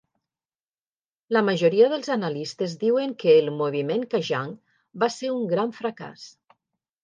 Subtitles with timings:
[1.37, 4.51] La majoria dels analistes diuen que el Moviment Kajang
[5.07, 6.29] va ser un gran fracàs.